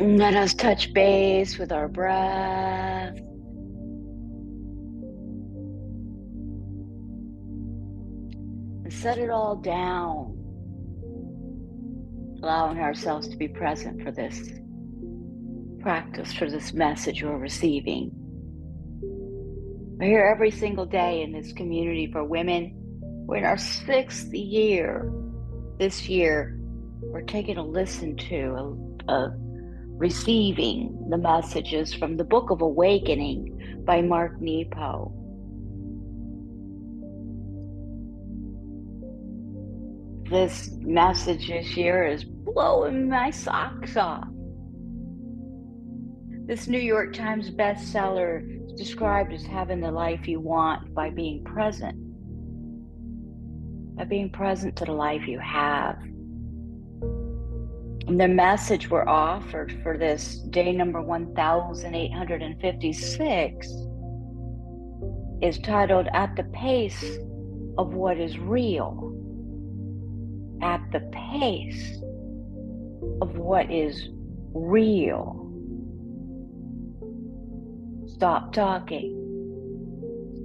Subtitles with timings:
[0.00, 3.18] Let us touch base with our breath.
[8.82, 10.38] And set it all down,
[12.42, 14.40] allowing ourselves to be present for this
[15.80, 18.10] practice, for this message we're receiving.
[19.98, 22.72] We're here every single day in this community for women.
[23.26, 25.12] We're in our sixth year.
[25.78, 26.58] This year,
[27.02, 28.76] we're taking a listen to,
[29.08, 29.49] a, a
[30.00, 35.12] receiving the messages from the Book of Awakening by Mark Nepo.
[40.30, 44.26] This message this year is blowing my socks off.
[46.46, 51.44] This New York Times bestseller is described as having the life you want by being
[51.44, 51.94] present,
[53.98, 55.98] by being present to the life you have
[58.06, 63.66] the message we're offered for this day number 1856
[65.42, 67.18] is titled At the Pace
[67.78, 69.16] of What is Real.
[70.62, 71.96] At the pace
[73.22, 74.08] of what is
[74.52, 75.46] real.
[78.06, 79.16] Stop talking.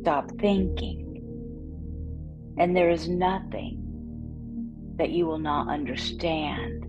[0.01, 1.01] Stop thinking.
[2.57, 3.81] And there is nothing
[4.97, 6.84] that you will not understand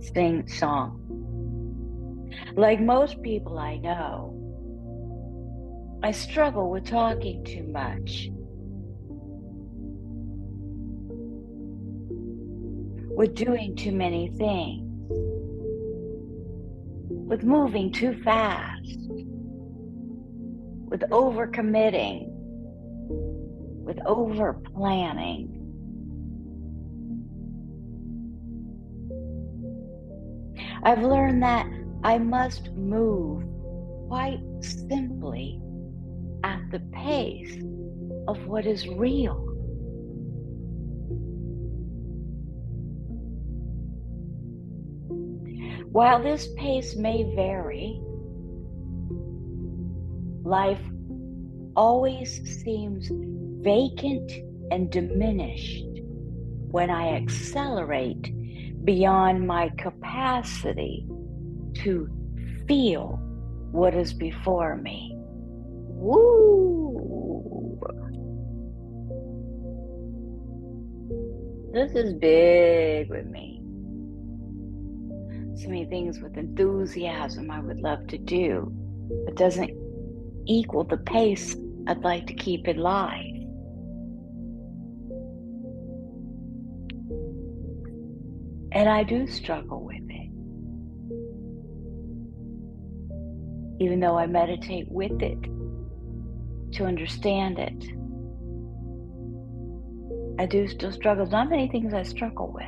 [0.00, 1.04] sing song.
[2.54, 4.34] Like most people I know,
[6.02, 8.30] I struggle with talking too much.
[13.16, 14.84] With doing too many things.
[17.28, 18.96] With moving too fast.
[20.90, 22.28] With overcommitting.
[23.84, 25.57] With over planning
[30.82, 31.66] I've learned that
[32.04, 33.44] I must move
[34.08, 35.60] quite simply
[36.44, 37.62] at the pace
[38.28, 39.44] of what is real.
[45.90, 48.00] While this pace may vary,
[50.44, 50.80] life
[51.74, 53.10] always seems
[53.62, 54.30] vacant
[54.70, 55.86] and diminished
[56.70, 58.32] when I accelerate
[58.88, 61.04] beyond my capacity
[61.74, 62.08] to
[62.66, 63.20] feel
[63.70, 65.12] what is before me.
[66.00, 67.78] Woo!
[71.70, 73.60] This is big with me.
[75.60, 78.72] So many things with enthusiasm I would love to do,
[79.26, 79.70] but doesn't
[80.46, 81.54] equal the pace
[81.86, 83.37] I'd like to keep in life.
[88.72, 90.30] And I do struggle with it.
[93.82, 95.42] Even though I meditate with it
[96.72, 97.84] to understand it,
[100.40, 101.24] I do still struggle.
[101.24, 102.64] There's Not many things I struggle with.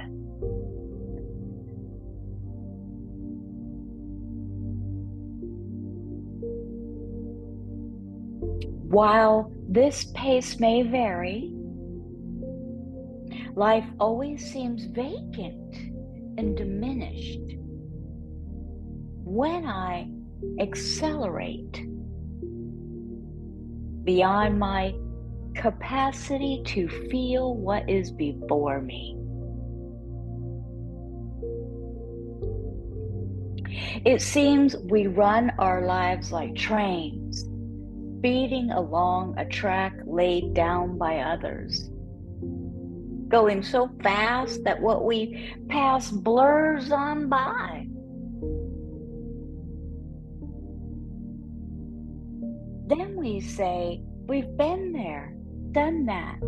[8.90, 11.52] While this pace may vary,
[13.54, 15.89] life always seems vacant
[16.40, 17.58] and diminished
[19.24, 20.08] when I
[20.58, 21.86] accelerate
[24.04, 24.94] beyond my
[25.54, 29.18] capacity to feel what is before me.
[34.06, 37.44] It seems we run our lives like trains,
[38.18, 41.89] speeding along a track laid down by others
[43.30, 47.86] going so fast that what we pass blurs on by.
[52.88, 55.34] Then we say, We've been there,
[55.72, 56.38] done that.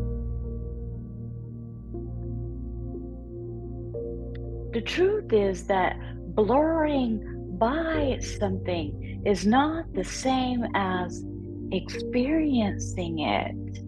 [4.73, 5.97] The truth is that
[6.35, 11.25] blurring by something is not the same as
[11.73, 13.82] experiencing it.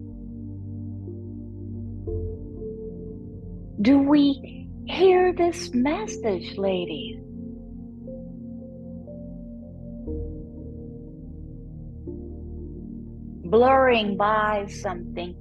[3.81, 7.19] Do we hear this message, ladies?
[13.43, 15.35] Blurring by something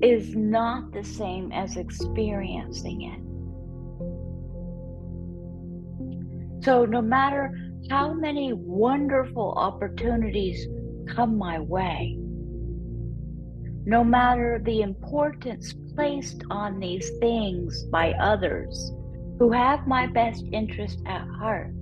[0.00, 3.20] is not the same as experiencing it.
[6.64, 7.54] So, no matter
[7.90, 10.66] how many wonderful opportunities
[11.06, 12.16] come my way,
[13.84, 18.92] no matter the importance placed on these things by others
[19.40, 21.72] who have my best interest at heart.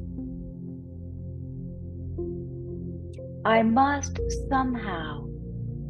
[3.45, 4.19] I must
[4.49, 5.27] somehow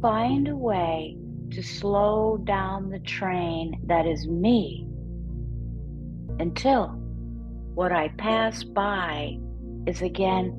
[0.01, 1.17] find a way
[1.51, 4.89] to slow down the train that is me
[6.41, 6.87] until
[7.75, 9.37] what I pass by
[9.87, 10.51] is again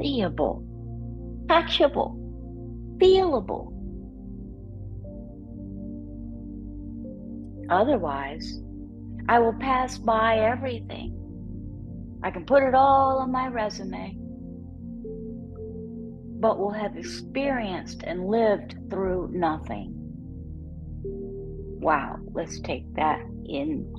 [0.00, 0.64] seeable,
[1.46, 2.16] touchable,
[2.98, 3.71] feelable.
[7.72, 8.60] Otherwise,
[9.30, 11.18] I will pass by everything.
[12.22, 14.14] I can put it all on my resume,
[16.38, 19.94] but will have experienced and lived through nothing.
[21.80, 23.90] Wow, let's take that in.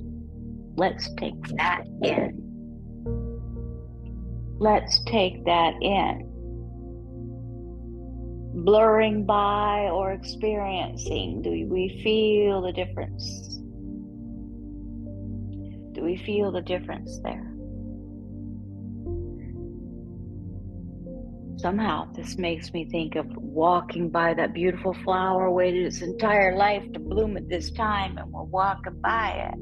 [0.76, 2.40] Let's take that in.
[4.60, 6.30] Let's take that in.
[8.64, 13.62] Blurring by or experiencing, do we feel the difference?
[15.94, 17.50] Do we feel the difference there?
[21.56, 26.84] Somehow, this makes me think of walking by that beautiful flower, waited its entire life
[26.92, 29.58] to bloom at this time, and we're walking by it.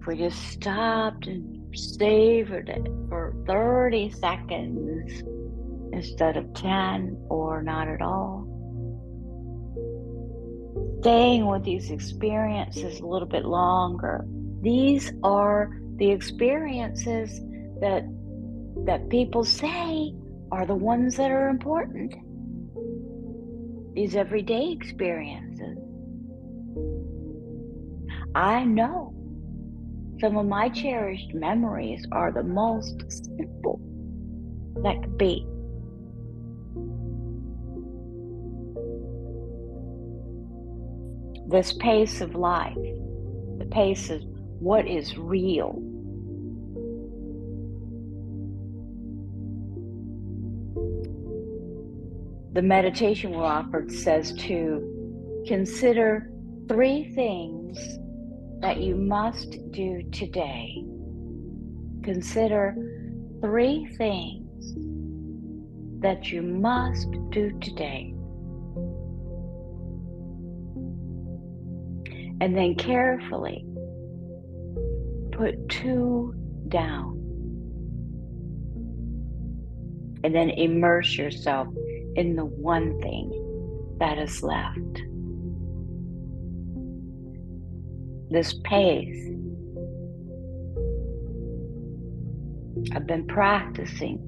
[0.00, 5.22] If we just stopped and savored it for 30 seconds
[5.92, 8.53] instead of 10 or not at all
[11.04, 14.24] staying with these experiences a little bit longer.
[14.62, 17.42] These are the experiences
[17.82, 18.04] that
[18.86, 20.14] that people say
[20.50, 22.14] are the ones that are important.
[23.94, 25.76] These everyday experiences.
[28.34, 29.12] I know
[30.22, 33.78] some of my cherished memories are the most simple
[34.82, 35.46] that could be.
[41.48, 42.74] This pace of life,
[43.58, 44.22] the pace of
[44.60, 45.80] what is real.
[52.54, 56.30] The meditation we're offered says to consider
[56.68, 57.98] three things
[58.60, 60.84] that you must do today.
[62.02, 62.74] Consider
[63.42, 64.74] three things
[66.00, 68.14] that you must do today.
[72.40, 73.64] And then carefully
[75.32, 76.34] put two
[76.68, 77.20] down.
[80.22, 81.68] And then immerse yourself
[82.16, 84.78] in the one thing that is left.
[88.30, 89.30] This pace,
[92.92, 94.18] I've been practicing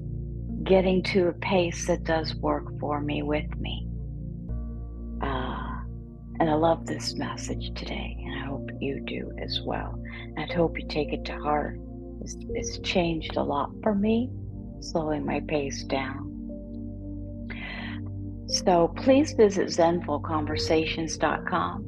[0.63, 3.86] getting to a pace that does work for me with me.
[6.57, 10.01] Love this message today, and I hope you do as well.
[10.35, 11.79] And I hope you take it to heart.
[12.21, 14.31] It's, it's changed a lot for me,
[14.79, 16.33] slowing my pace down.
[18.47, 21.85] So please visit zenfulconversations.com.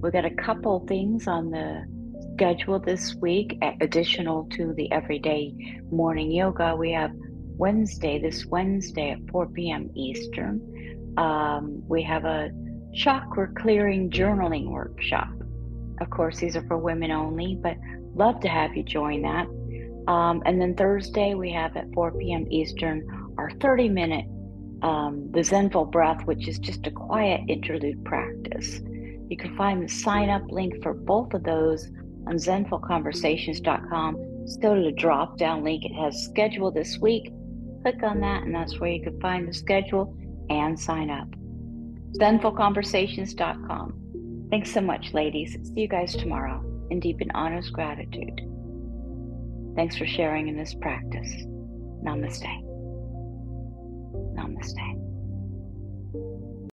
[0.00, 1.84] We've got a couple things on the
[2.34, 6.76] schedule this week, additional to the everyday morning yoga.
[6.76, 7.10] We have
[7.56, 9.90] Wednesday, this Wednesday at 4 p.m.
[9.96, 10.60] Eastern.
[11.16, 12.52] Um, we have a
[12.94, 15.28] chakra clearing journaling workshop.
[16.00, 17.76] Of course, these are for women only, but
[18.14, 19.46] love to have you join that.
[20.10, 22.46] Um, and then Thursday, we have at 4 p.m.
[22.50, 24.26] Eastern our 30 minute
[24.82, 28.80] um, the Zenful breath, which is just a quiet interlude practice.
[29.28, 31.88] You can find the sign up link for both of those
[32.26, 34.44] on zenfulconversations.com.
[34.44, 35.84] Just go to the drop down link.
[35.84, 37.32] It has schedule this week.
[37.82, 40.16] Click on that, and that's where you can find the schedule
[40.50, 41.28] and sign up
[42.18, 44.48] zenfulconversations.com.
[44.50, 45.54] Thanks so much, ladies.
[45.54, 48.40] See you guys tomorrow in deep and honest gratitude.
[49.74, 51.32] Thanks for sharing in this practice.
[52.04, 52.62] Namaste.
[54.36, 55.01] Namaste.